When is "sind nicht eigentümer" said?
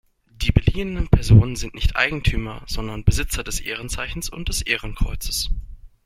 1.55-2.63